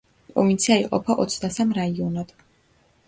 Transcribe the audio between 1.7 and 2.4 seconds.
რაიონად.